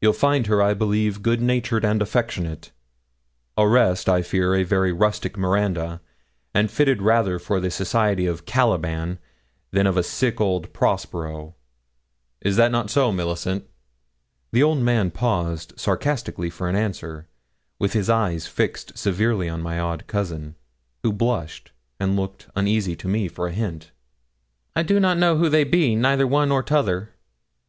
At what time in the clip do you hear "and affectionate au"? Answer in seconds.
1.84-3.62